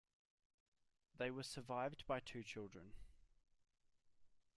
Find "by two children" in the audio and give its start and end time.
2.07-2.93